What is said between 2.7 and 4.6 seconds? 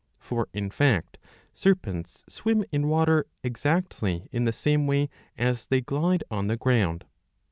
in water exactly in the